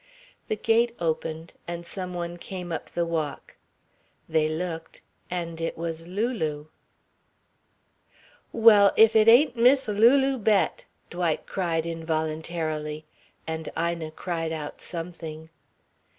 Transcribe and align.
The 0.47 0.55
gate 0.55 0.95
opened, 0.99 1.53
and 1.67 1.85
some 1.85 2.15
one 2.15 2.37
came 2.37 2.71
up 2.71 2.89
the 2.89 3.05
walk. 3.05 3.55
They 4.27 4.47
looked, 4.47 5.01
and 5.29 5.61
it 5.61 5.77
was 5.77 6.07
Lulu. 6.07 6.65
"Well, 8.51 8.93
if 8.97 9.15
it 9.15 9.27
ain't 9.27 9.55
Miss 9.55 9.87
Lulu 9.87 10.39
Bett!" 10.39 10.85
Dwight 11.11 11.45
cried 11.45 11.85
involuntarily, 11.85 13.05
and 13.45 13.69
Ina 13.77 14.09
cried 14.09 14.51
out 14.51 14.81
something. 14.81 15.51